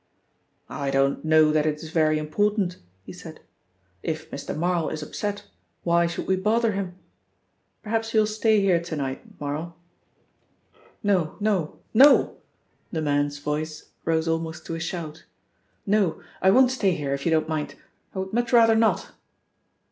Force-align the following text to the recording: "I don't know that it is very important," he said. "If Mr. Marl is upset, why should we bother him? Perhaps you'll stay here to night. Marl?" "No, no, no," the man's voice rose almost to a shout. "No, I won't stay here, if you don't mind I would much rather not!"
"I 0.67 0.89
don't 0.89 1.23
know 1.23 1.51
that 1.51 1.67
it 1.67 1.75
is 1.83 1.91
very 1.91 2.17
important," 2.17 2.77
he 3.03 3.13
said. 3.13 3.39
"If 4.01 4.31
Mr. 4.31 4.57
Marl 4.57 4.89
is 4.89 5.03
upset, 5.03 5.43
why 5.83 6.07
should 6.07 6.25
we 6.25 6.37
bother 6.37 6.71
him? 6.71 6.95
Perhaps 7.83 8.11
you'll 8.11 8.25
stay 8.25 8.61
here 8.61 8.81
to 8.81 8.95
night. 8.95 9.39
Marl?" 9.39 9.75
"No, 11.03 11.35
no, 11.39 11.77
no," 11.93 12.37
the 12.91 13.03
man's 13.03 13.37
voice 13.37 13.91
rose 14.03 14.27
almost 14.27 14.65
to 14.65 14.73
a 14.73 14.79
shout. 14.79 15.25
"No, 15.85 16.19
I 16.41 16.49
won't 16.49 16.71
stay 16.71 16.93
here, 16.95 17.13
if 17.13 17.23
you 17.23 17.29
don't 17.31 17.47
mind 17.47 17.75
I 18.15 18.19
would 18.21 18.33
much 18.33 18.51
rather 18.51 18.73
not!" 18.75 19.09